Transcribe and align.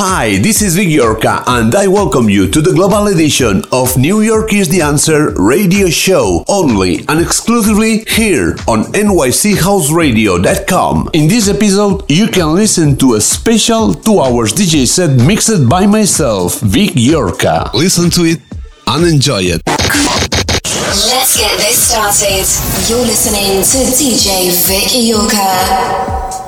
Hi, 0.00 0.38
this 0.38 0.62
is 0.62 0.76
Vic 0.76 0.86
Yorka, 0.86 1.42
and 1.48 1.74
I 1.74 1.88
welcome 1.88 2.30
you 2.30 2.48
to 2.52 2.60
the 2.62 2.72
global 2.72 3.08
edition 3.08 3.64
of 3.72 3.96
New 3.96 4.20
York 4.20 4.52
is 4.52 4.68
the 4.68 4.80
Answer 4.80 5.32
radio 5.34 5.90
show, 5.90 6.44
only 6.46 7.04
and 7.08 7.20
exclusively 7.20 8.04
here 8.06 8.54
on 8.68 8.84
NYCHouseradio.com. 8.94 11.10
In 11.14 11.26
this 11.26 11.48
episode, 11.48 12.08
you 12.08 12.28
can 12.28 12.54
listen 12.54 12.96
to 12.98 13.14
a 13.14 13.20
special 13.20 13.92
two 13.92 14.20
hours 14.20 14.52
DJ 14.52 14.86
set 14.86 15.18
mixed 15.26 15.68
by 15.68 15.84
myself, 15.84 16.60
Vic 16.60 16.90
Yorka. 16.90 17.74
Listen 17.74 18.08
to 18.10 18.22
it 18.22 18.38
and 18.86 19.04
enjoy 19.04 19.42
it. 19.50 19.60
Let's 19.66 21.36
get 21.36 21.58
this 21.58 21.90
started. 21.90 22.46
You're 22.88 23.04
listening 23.04 23.64
to 23.66 23.78
DJ 23.98 24.52
Vic 24.62 24.92
Iorca. 24.94 26.47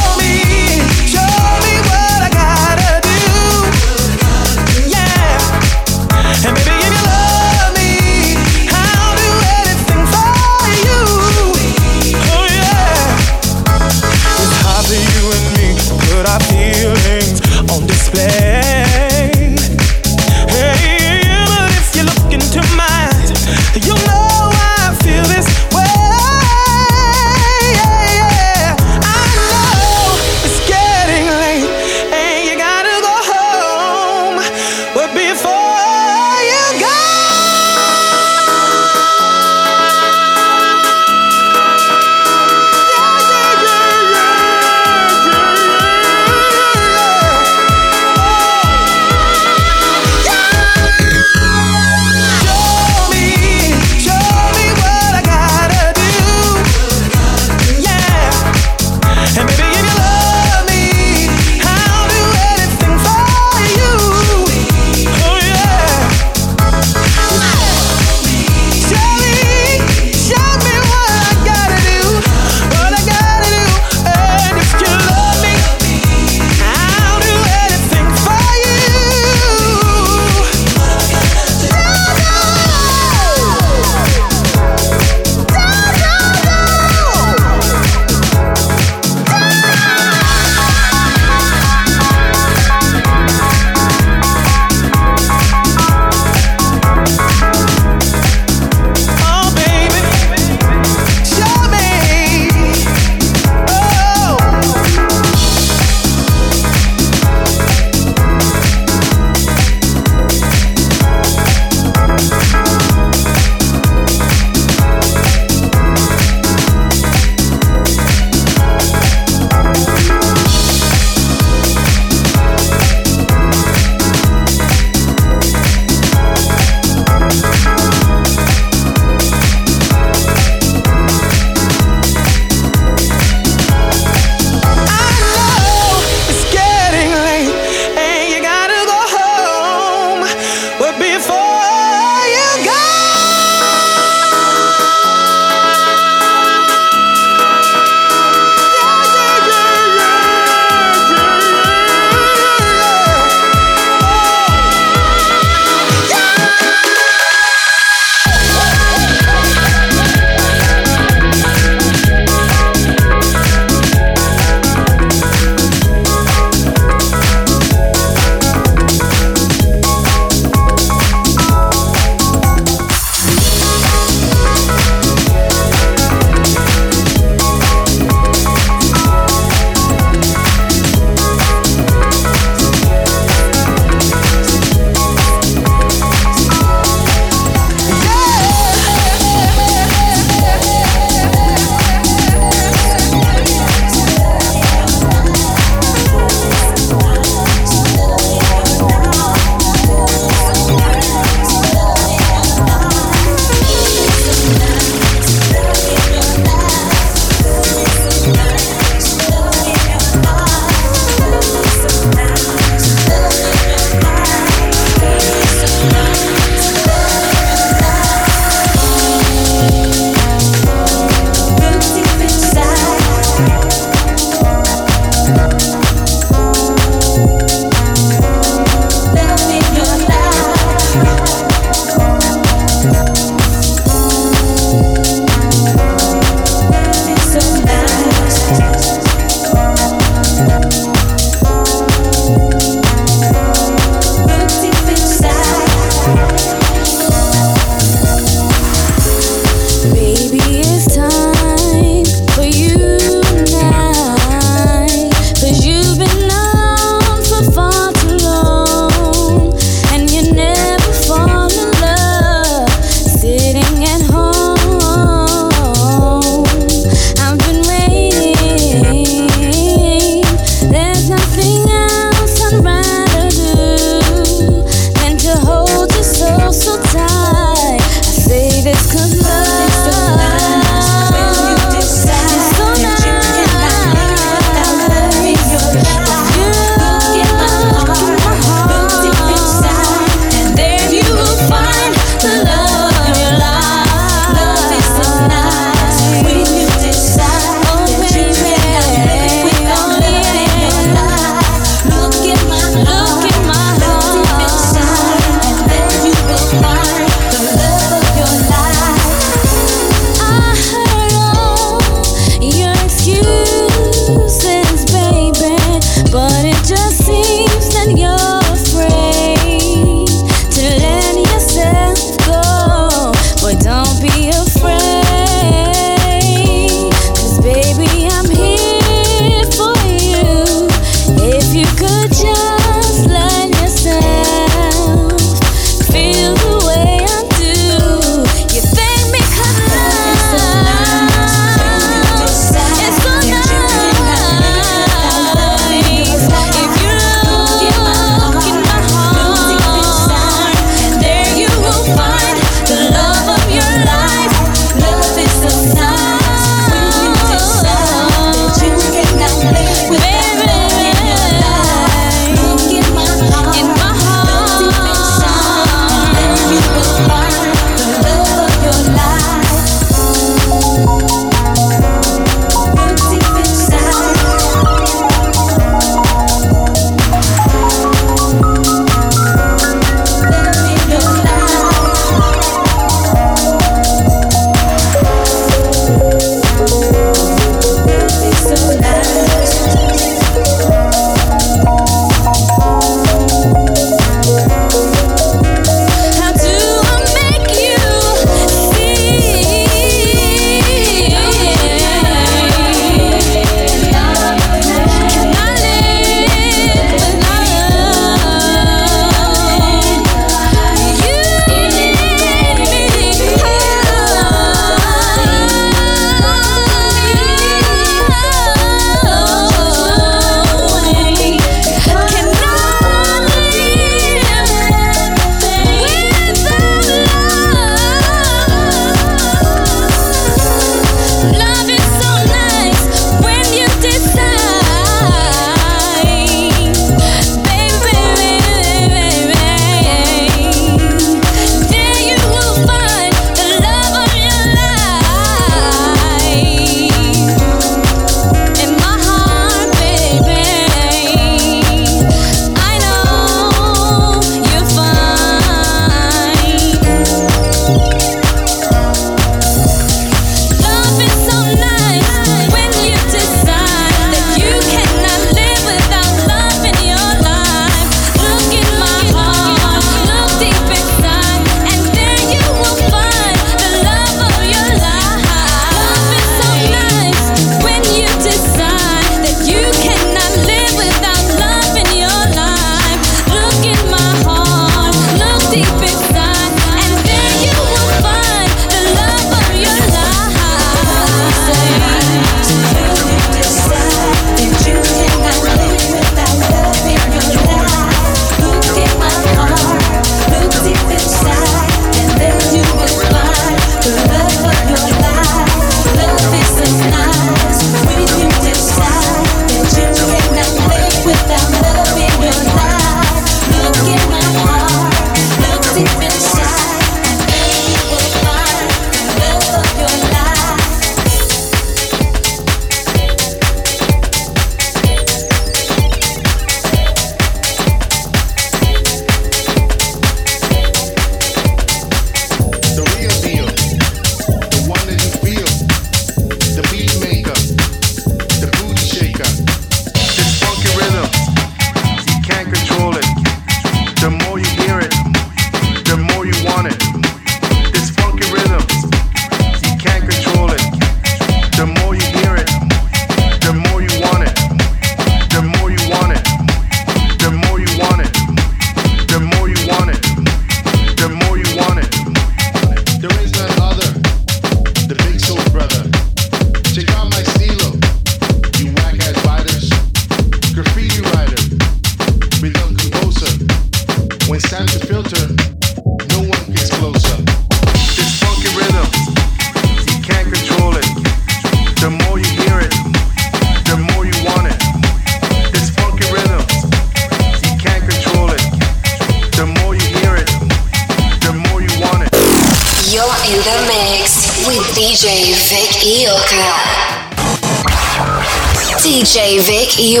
The 599.78 600.00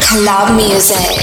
Club 0.00 0.56
you 0.56 1.21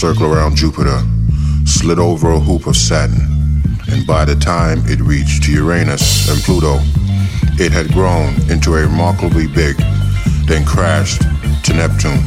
circle 0.00 0.32
around 0.32 0.56
Jupiter, 0.56 0.98
slid 1.66 1.98
over 1.98 2.30
a 2.30 2.40
hoop 2.40 2.66
of 2.66 2.74
Saturn, 2.74 3.20
and 3.90 4.06
by 4.06 4.24
the 4.24 4.34
time 4.34 4.78
it 4.86 4.98
reached 4.98 5.46
Uranus 5.46 6.26
and 6.30 6.40
Pluto, 6.42 6.78
it 7.62 7.70
had 7.70 7.92
grown 7.92 8.32
into 8.50 8.72
a 8.76 8.86
remarkably 8.86 9.46
big, 9.46 9.76
then 10.46 10.64
crashed 10.64 11.20
to 11.64 11.74
Neptune 11.74 12.24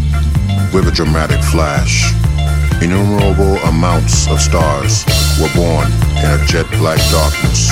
with 0.72 0.88
a 0.88 0.92
dramatic 0.94 1.42
flash. 1.46 2.14
Innumerable 2.84 3.58
amounts 3.66 4.30
of 4.30 4.40
stars 4.40 5.04
were 5.42 5.50
born 5.56 5.88
in 6.22 6.30
a 6.30 6.46
jet 6.46 6.70
black 6.78 7.02
darkness 7.10 7.72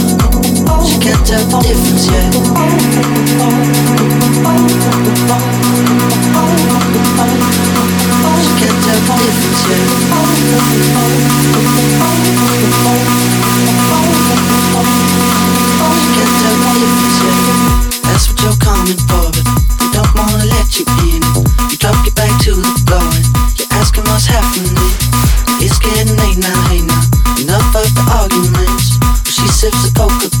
She 0.85 0.97
can't 0.99 1.21
tell 1.25 1.45
the 1.45 1.57
difference 1.61 2.05
yet. 2.09 2.33
Can't 8.59 8.77
tell 8.81 9.01
the 9.01 9.13
difference 9.21 9.61
yet. 9.67 9.85
Can't 16.11 16.35
tell 16.41 16.57
the 16.57 16.73
difference 16.81 17.17
yet. 17.21 17.71
That's 18.03 18.25
what 18.27 18.37
you're 18.41 18.59
coming 18.59 19.01
for, 19.07 19.29
but 19.31 19.45
don't 19.93 20.11
wanna 20.15 20.45
let 20.45 20.67
you 20.77 20.85
in. 21.09 21.21
You 21.69 21.77
to 22.41 22.53
the 22.57 22.97
and 22.97 23.25
you're 23.59 23.69
asking 23.77 24.03
what's 24.05 24.25
happening. 24.25 24.73
It's 25.61 25.77
getting 25.77 26.17
late 26.17 26.37
now, 26.37 26.57
hey 26.69 26.81
now. 26.81 27.01
Enough 27.37 27.75
of 27.75 27.87
the 27.93 28.03
arguments. 28.17 28.97
She 29.29 29.47
sips 29.47 29.83
the 29.85 29.91
Coca-Cola. 29.95 30.40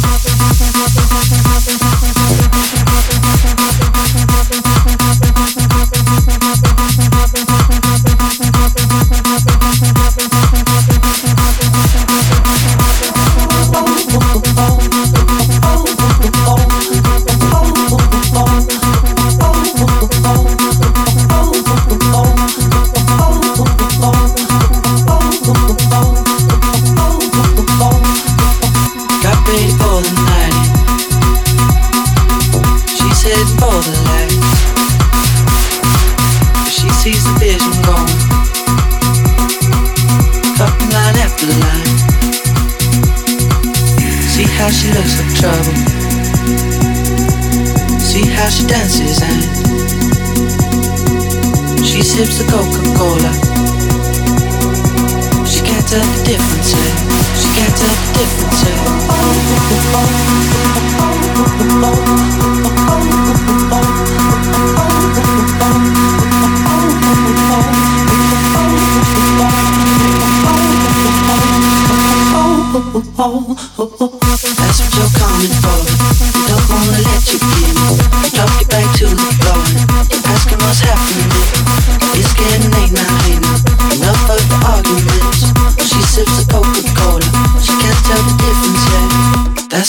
Sips 52.25 52.37
the 52.37 52.45
Coca-Cola. 52.51 53.31
She 55.47 55.61
can't 55.65 55.87
tell 55.87 56.05
the 56.05 56.23
difference 56.23 56.73
yet. 56.73 56.93
She 57.39 57.47
can't 57.49 57.75
tell 57.77 57.95
the 57.97 58.07
difference 58.19 58.61
yet. 58.63 58.79
That's 74.57 74.79
what 74.79 74.91
you're 74.95 75.13
coming 75.17 75.53
for. 75.61 75.77
Don't 76.47 76.70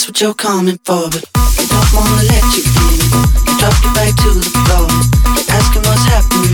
That's 0.03 0.19
what 0.19 0.19
you're 0.19 0.33
coming 0.33 0.77
for, 0.83 1.07
but 1.07 1.23
they 1.55 1.63
don't 1.63 1.91
wanna 1.95 2.27
let 2.27 2.43
you 2.51 2.59
in. 2.59 2.99
You 3.47 3.55
drop 3.55 3.71
your 3.79 3.95
back 3.95 4.11
to 4.11 4.35
the 4.35 4.43
floor 4.43 4.83
you're 5.31 5.47
asking 5.47 5.79
what's 5.87 6.03
happening. 6.11 6.51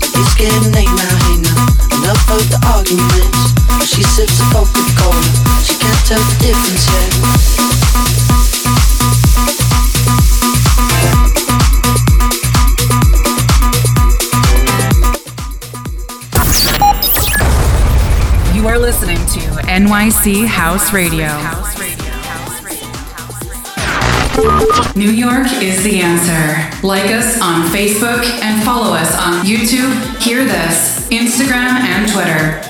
It's 0.00 0.32
getting 0.32 0.72
late 0.72 0.88
now, 0.88 1.12
hey 1.28 1.44
now. 1.44 1.60
Enough 2.00 2.24
of 2.32 2.40
the 2.48 2.56
arguments. 2.72 3.52
She 3.84 4.00
sips 4.00 4.32
the 4.32 4.48
Coca-Cola. 4.48 5.20
She 5.60 5.76
can't 5.76 6.00
tell 6.08 6.24
the 6.24 6.40
difference 6.40 6.88
yet. 6.88 7.12
You 18.56 18.66
are 18.68 18.78
listening 18.78 19.18
to 19.36 19.40
NYC 19.68 20.46
House 20.46 20.94
Radio. 20.94 21.28
New 24.96 25.10
York 25.10 25.46
is 25.62 25.82
the 25.82 26.00
answer. 26.00 26.86
Like 26.86 27.10
us 27.10 27.40
on 27.42 27.66
Facebook 27.68 28.24
and 28.40 28.62
follow 28.64 28.94
us 28.94 29.14
on 29.14 29.44
YouTube, 29.44 29.92
Hear 30.22 30.44
This, 30.44 31.06
Instagram, 31.10 31.80
and 31.80 32.10
Twitter. 32.10 32.69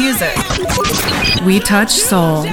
music. 0.00 0.34
We 1.44 1.60
touch 1.60 1.90
souls. 1.90 2.46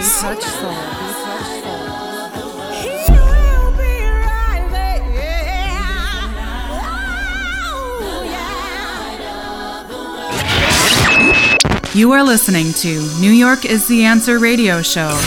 You 11.95 12.11
are 12.11 12.23
listening 12.23 12.73
to 12.73 12.99
New 13.19 13.31
York 13.31 13.63
is 13.65 13.87
the 13.87 14.03
Answer 14.03 14.39
radio 14.39 14.81
show, 14.81 15.17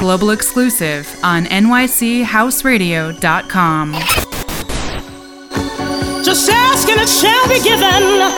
global 0.00 0.30
exclusive 0.30 1.08
on 1.22 1.44
nychouseradio.com. 1.46 3.92
Just 6.24 6.50
ask 6.50 6.88
and 6.88 7.00
it 7.00 7.08
shall 7.08 7.46
be 7.48 7.60
given. 7.62 8.32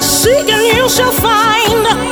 Seek 0.00 0.48
and 0.48 0.62
you 0.76 0.88
shall 0.88 1.10
find. 1.10 2.11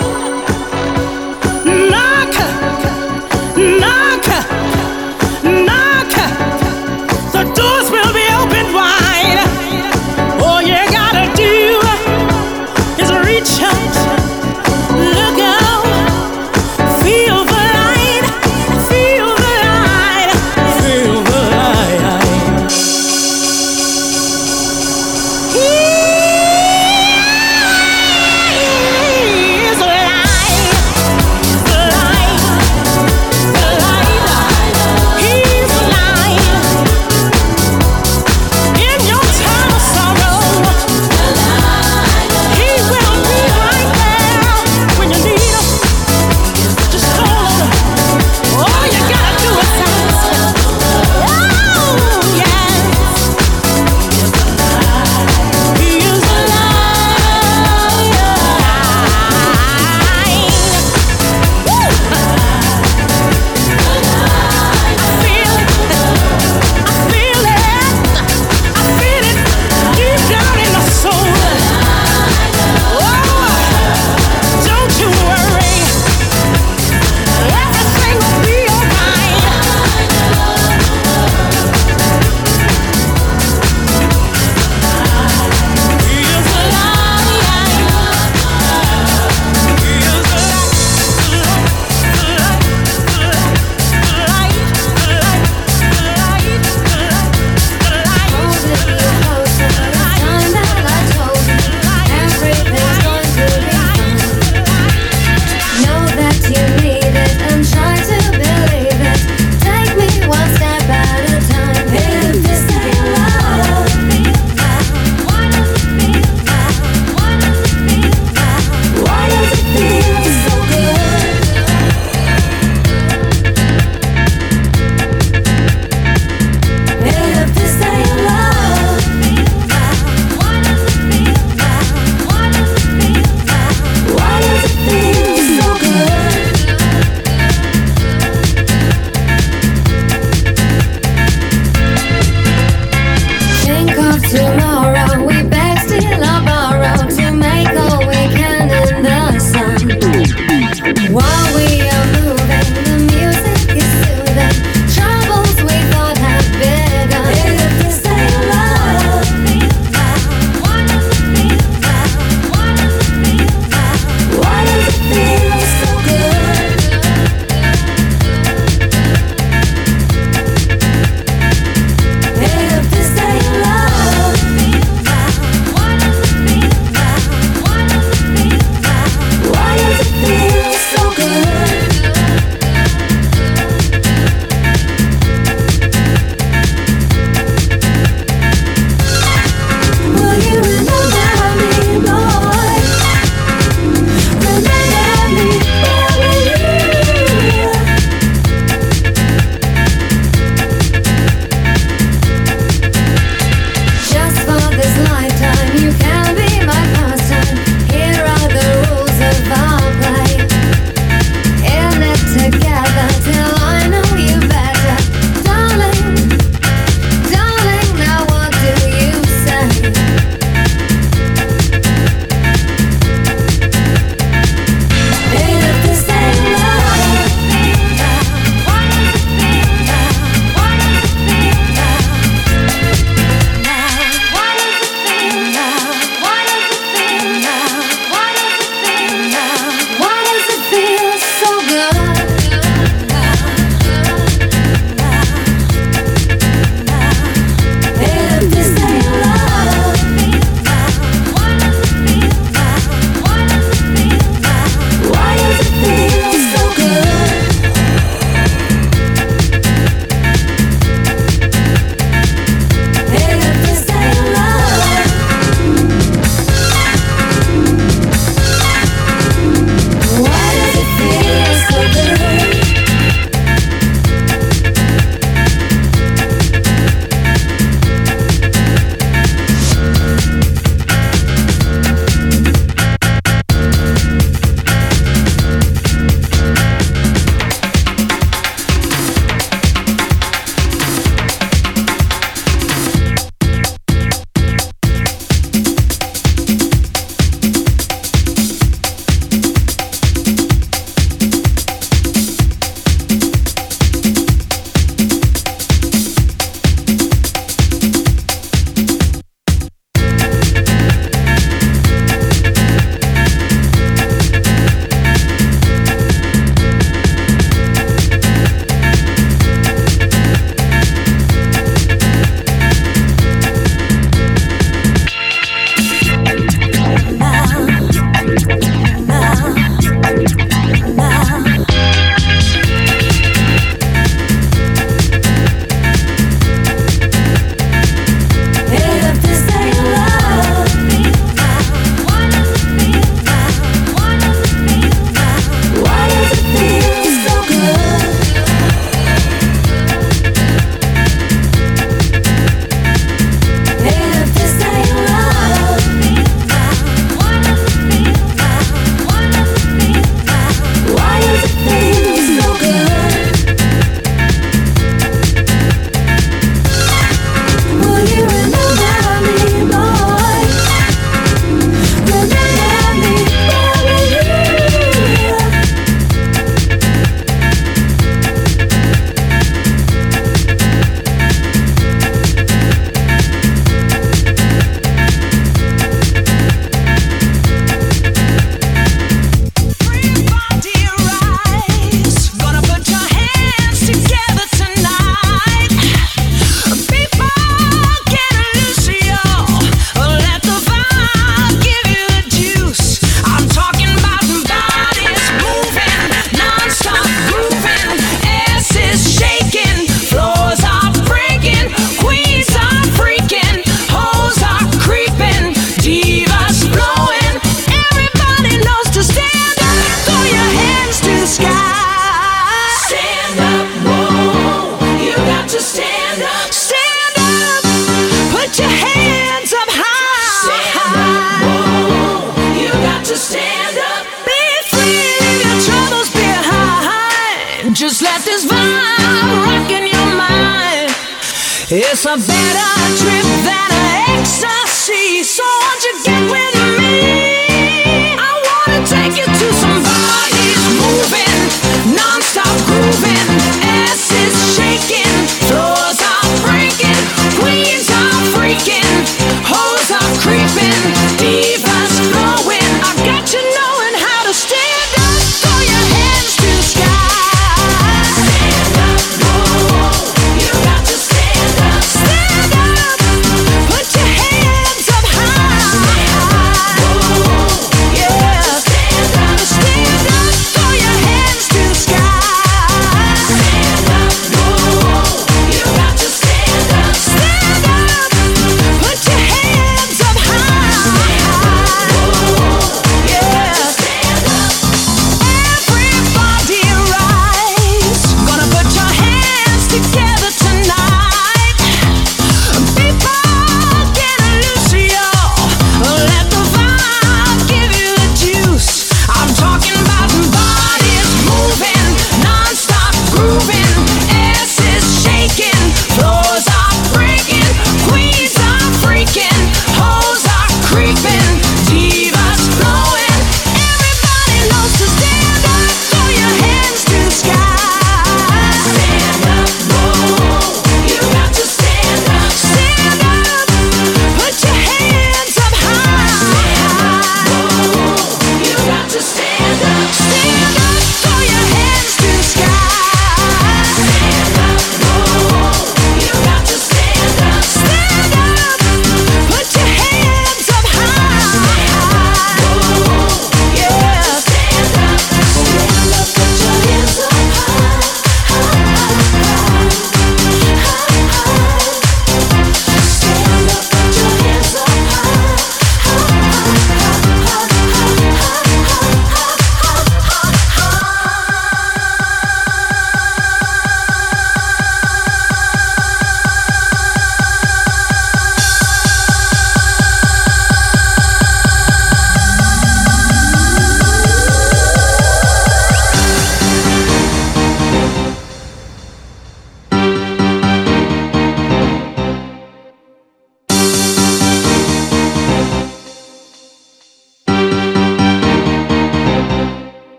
It's 442.03 442.80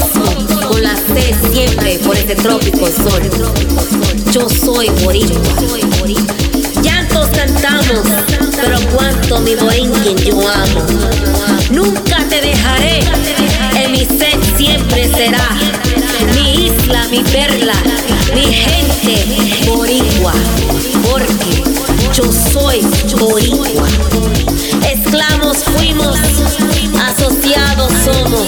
con 0.00 0.82
la 0.82 0.94
sed 0.96 1.34
siempre 1.52 1.98
por 2.00 2.16
este 2.16 2.34
trópico 2.34 2.86
sol. 2.86 3.22
Yo 4.32 4.48
soy 4.48 4.88
boricua. 5.02 5.40
Llantos 6.82 7.28
cantamos, 7.28 8.02
pero 8.56 8.78
cuánto 8.94 9.40
mi 9.40 9.54
borinquen 9.54 10.16
yo 10.18 10.48
amo. 10.48 10.82
Nunca 11.70 12.18
te 12.28 12.40
dejaré, 12.40 13.00
en 13.76 13.92
mi 13.92 14.04
sed 14.04 14.38
siempre 14.56 15.08
será. 15.14 15.48
Mi 16.34 16.66
isla, 16.66 17.06
mi 17.08 17.22
perla, 17.22 17.74
mi 18.34 18.52
gente 18.52 19.66
boricua, 19.66 20.32
porque 21.02 21.62
yo 22.16 22.30
soy 22.32 22.80
boricua. 23.18 23.88
Esclavos 24.88 25.64
fuimos, 25.64 26.16
asociados 27.00 27.92
somos, 28.04 28.46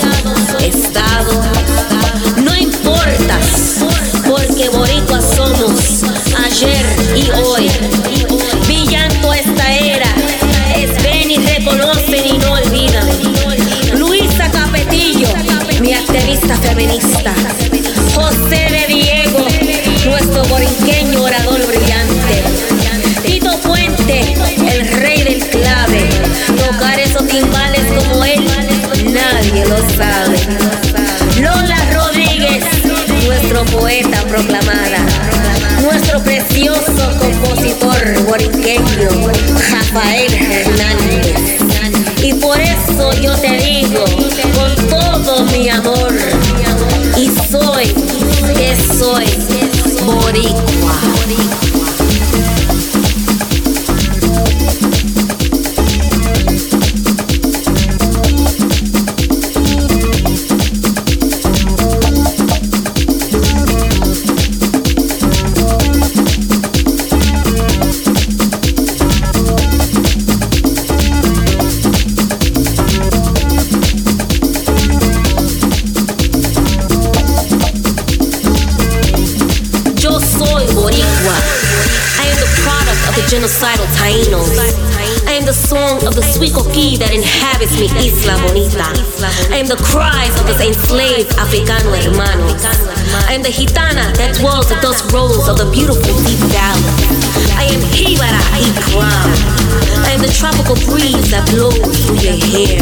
Estado. 0.60 1.42
No 2.44 2.54
importa, 2.54 3.38
porque 4.24 4.68
boricua 4.68 5.20
somos, 5.20 6.04
ayer 6.44 6.86
y 7.16 7.30
hoy. 7.30 7.68
Villando 8.68 9.34
esta 9.34 9.74
era, 9.74 10.14
es 10.76 11.02
ven 11.02 11.30
y 11.32 11.38
reconocen 11.38 12.24
y 12.24 12.38
no 12.38 12.52
olvidan. 12.52 13.98
Luisa 13.98 14.48
Capetillo, 14.50 15.28
mi 15.80 15.92
activista 15.92 16.56
feminista. 16.58 17.34
Precioso 36.56 37.10
compositor 37.18 38.24
boriqueño, 38.24 39.10
Rafael 39.70 40.32
Hernández. 40.32 41.58
Y 42.22 42.32
por 42.32 42.58
eso 42.58 43.12
yo 43.20 43.34
te 43.34 43.58
digo, 43.58 44.02
con 44.54 44.88
todo 44.88 45.44
mi 45.52 45.68
amor, 45.68 46.14
y 47.18 47.26
soy, 47.50 47.94
que 48.56 48.74
soy, 48.98 49.26
boricua. 50.02 51.65
Mi 87.76 87.92
isla 88.00 88.40
bonita. 88.40 88.88
I 89.52 89.60
am 89.60 89.68
the 89.68 89.76
cries 89.76 90.32
of 90.40 90.48
the 90.48 90.56
enslaved 90.64 91.28
Africano 91.36 91.92
hermanos. 91.92 92.64
I 93.28 93.34
am 93.36 93.42
the 93.42 93.52
gitana 93.52 94.16
that 94.16 94.32
dwells 94.40 94.72
at 94.72 94.80
those 94.80 95.04
roads 95.12 95.44
of 95.44 95.60
the 95.60 95.68
beautiful 95.68 96.16
deep 96.24 96.40
valley. 96.56 96.88
I 97.52 97.68
am 97.68 97.80
Hibara 97.92 98.40
Ikram. 98.64 99.28
I 100.08 100.16
am 100.16 100.24
the 100.24 100.32
tropical 100.32 100.80
breeze 100.88 101.28
that 101.28 101.44
blows 101.52 101.76
through 101.76 102.24
your 102.24 102.40
hair. 102.48 102.80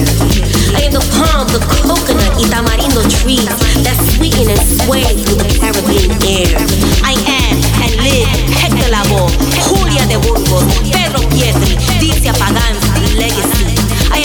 I 0.79 0.87
am 0.87 0.95
the 0.95 1.03
palm, 1.19 1.51
the 1.51 1.59
coconut, 1.83 2.39
y 2.39 2.47
tamarindo 2.47 3.03
trees 3.19 3.51
that 3.83 3.99
sweeten 4.15 4.47
and 4.47 4.63
sway 4.63 5.11
through 5.27 5.43
the 5.43 5.51
Caribbean 5.59 6.15
air. 6.23 6.55
I 7.03 7.19
am 7.19 7.59
and 7.83 7.93
live 7.99 8.31
Hector 8.63 8.95
Lavoe, 8.95 9.27
Julia 9.59 10.07
de 10.07 10.23
Burgos, 10.23 10.71
Pedro 10.87 11.19
Pietri, 11.35 11.75
Dylcia 11.99 12.31
Pagan's 12.39 12.87
legacy. 13.19 13.84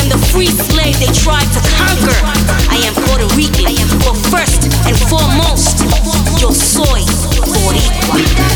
The 0.09 0.17
free 0.33 0.47
slave 0.47 0.97
they 0.99 1.11
tried 1.13 1.45
to 1.53 1.61
conquer. 1.77 2.17
I 2.69 2.81
am 2.85 2.93
Puerto 3.05 3.27
Rican, 3.35 3.75
but 3.99 4.17
first 4.33 4.65
and 4.87 4.97
foremost, 5.07 5.85
yo 6.41 6.49
soy 6.51 7.01
Boricua. 7.45 8.48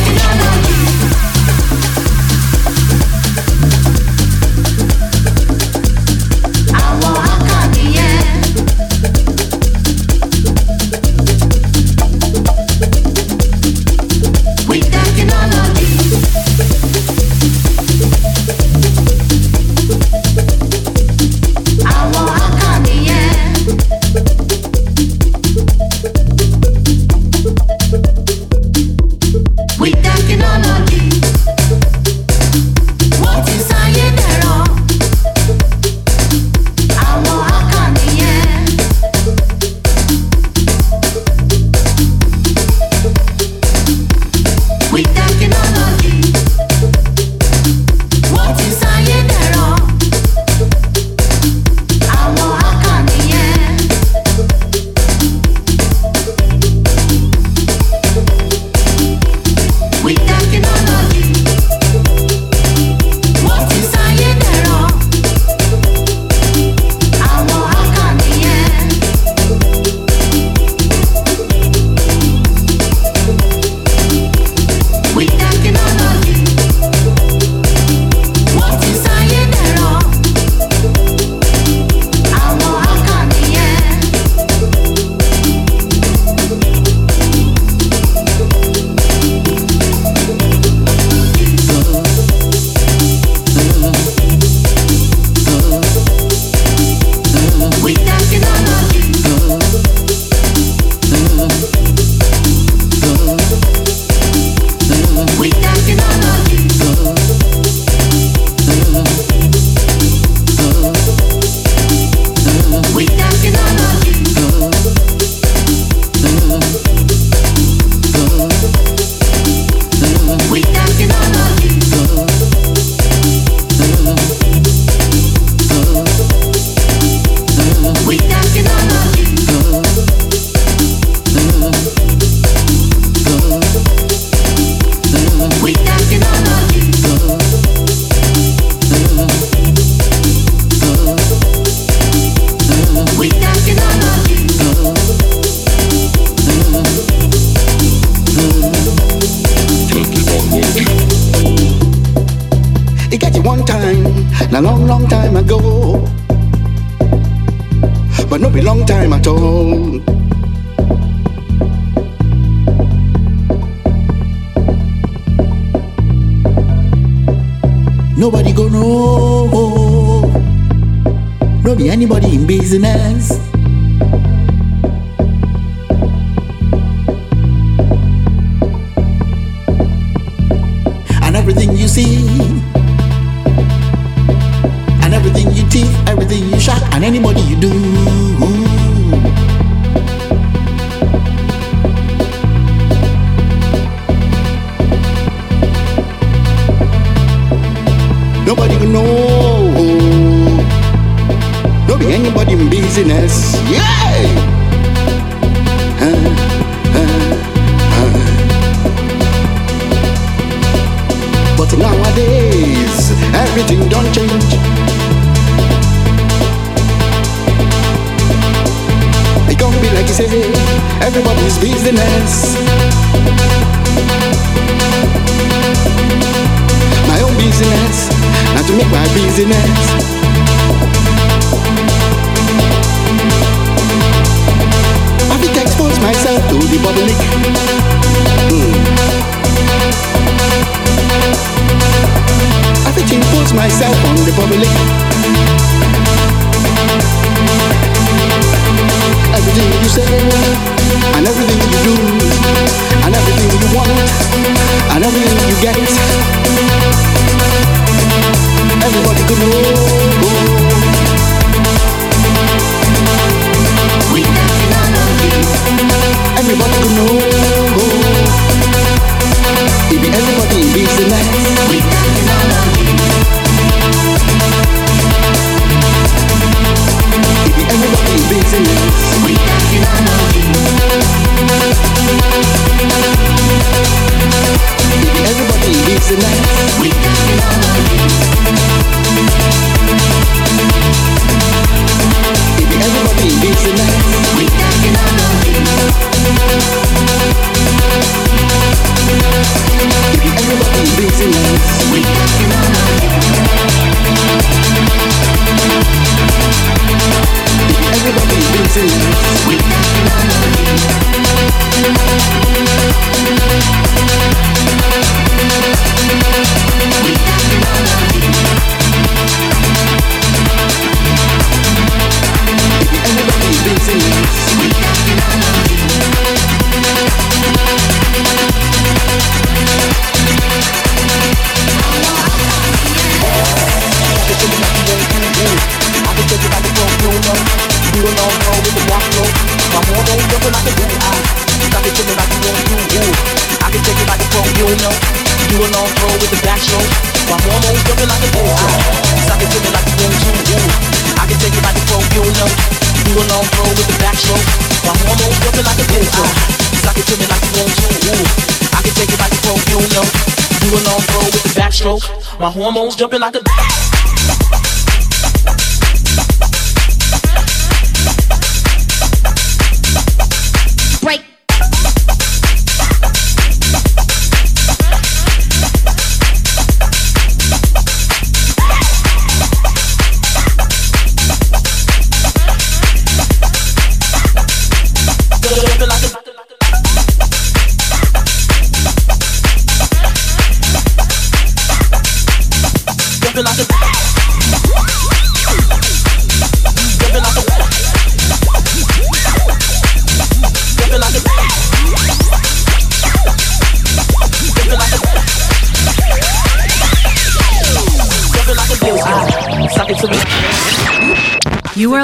stroke. 361.84 362.40
My 362.40 362.50
hormones 362.50 362.96
jumping 362.96 363.20
like 363.20 363.36
a. 363.36 364.03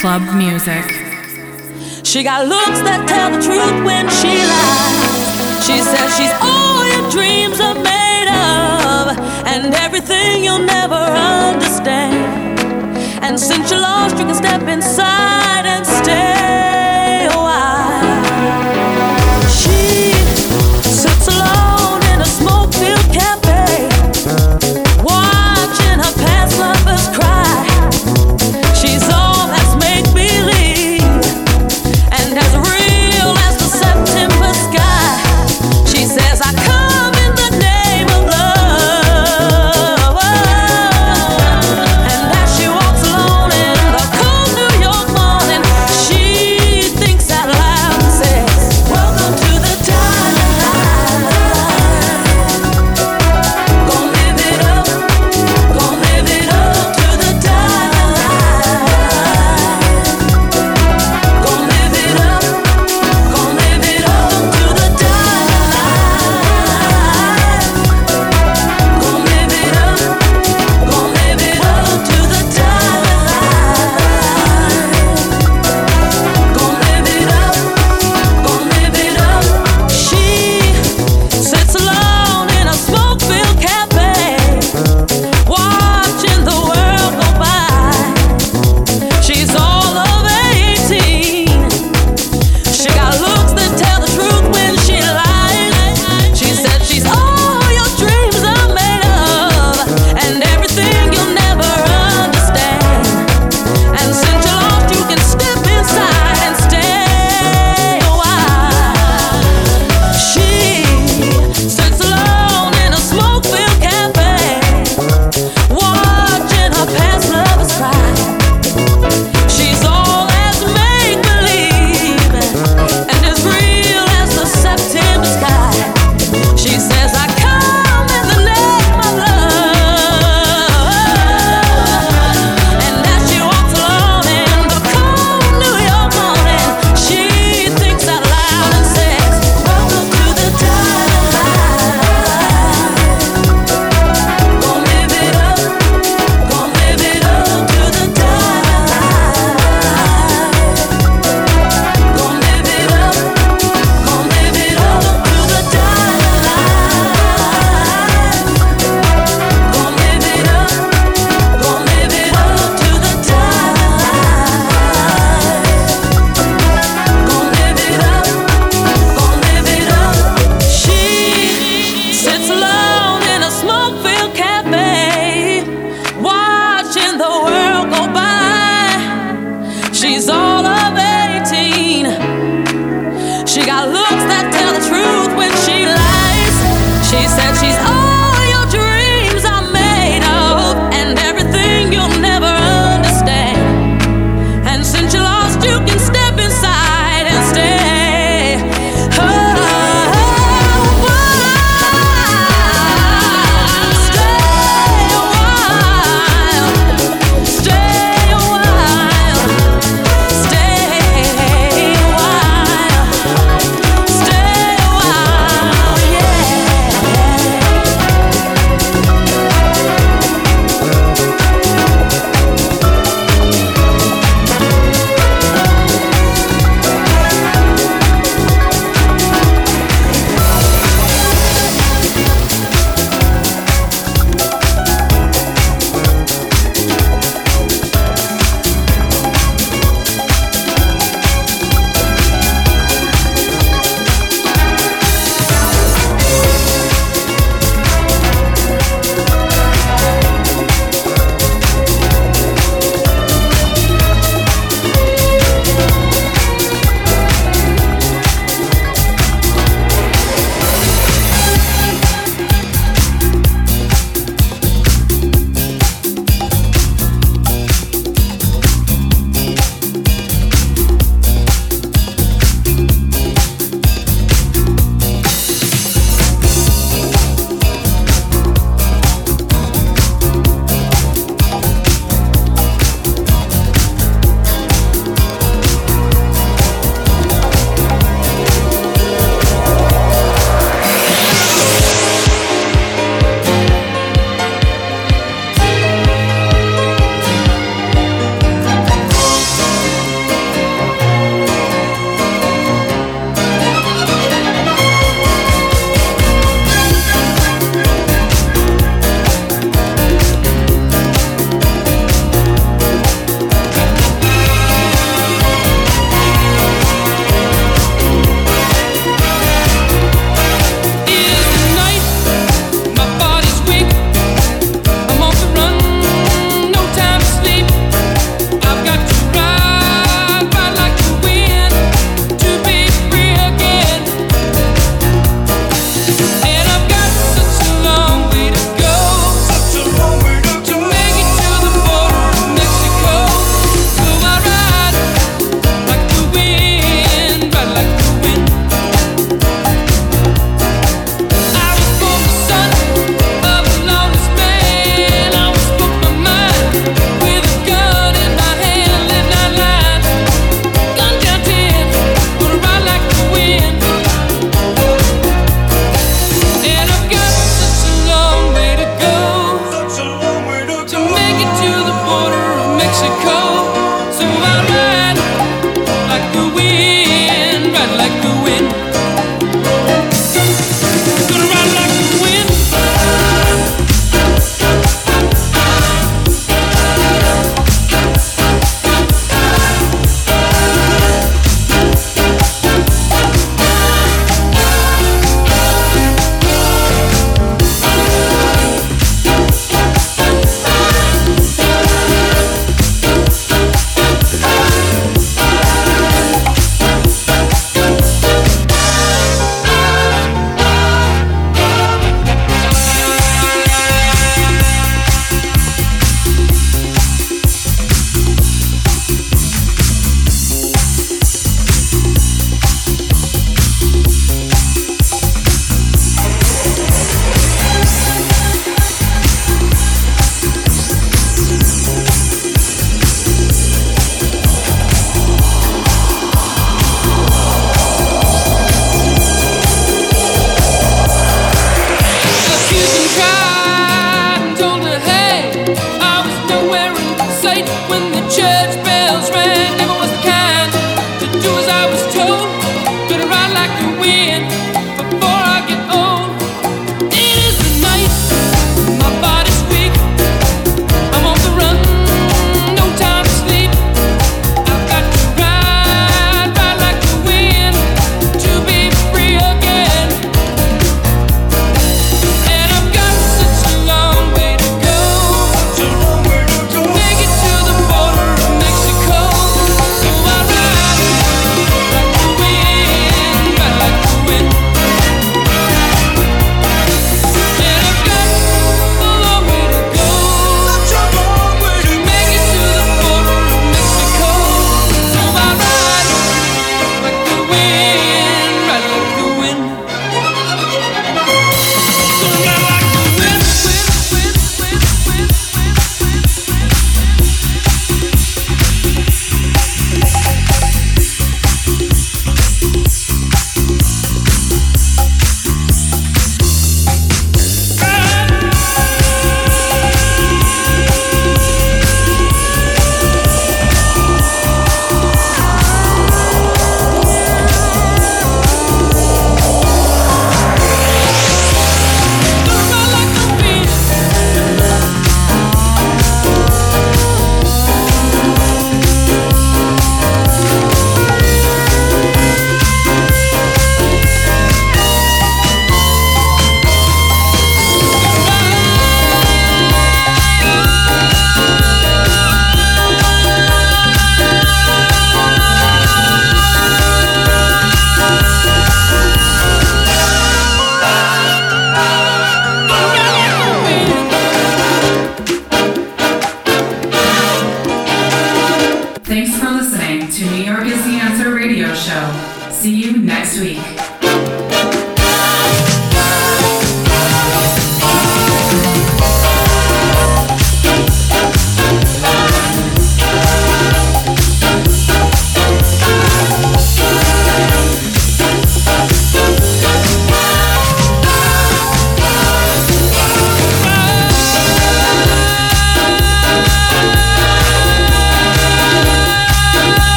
Club 0.00 0.22
music. 0.36 0.84
She 2.04 2.22
got 2.22 2.46
looks 2.46 2.80
that 2.86 3.02
tell 3.08 3.34
the 3.34 3.42
truth 3.42 3.84
when 3.84 4.06
she 4.06 4.30
lies. 4.46 5.66
She 5.66 5.82
says 5.82 6.14
she's 6.14 6.30
all 6.40 6.86
your 6.86 7.10
dreams 7.10 7.58
are 7.58 7.74
made 7.74 8.30
of, 8.30 9.18
and 9.44 9.74
everything 9.74 10.44
you'll 10.44 10.60
never 10.60 10.94
understand. 10.94 12.60
And 13.24 13.40
since 13.40 13.72
you 13.72 13.78
lost, 13.78 14.16
you 14.18 14.24
can 14.24 14.36
step 14.36 14.62
inside. 14.68 15.47